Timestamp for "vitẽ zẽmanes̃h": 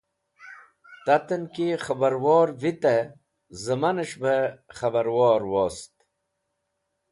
2.61-4.17